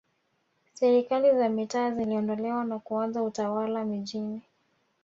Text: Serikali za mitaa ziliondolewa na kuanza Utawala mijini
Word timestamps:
Serikali 0.73 1.29
za 1.37 1.49
mitaa 1.49 1.91
ziliondolewa 1.91 2.63
na 2.63 2.79
kuanza 2.79 3.23
Utawala 3.23 3.85
mijini 3.85 4.41